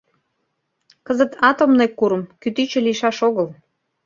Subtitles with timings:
[1.05, 3.47] Кызыт атомный курым, кӱтӱчӧ лийшаш огыл...